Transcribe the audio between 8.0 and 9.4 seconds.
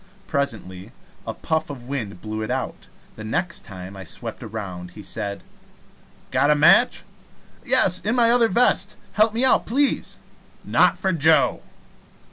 my other vest. Help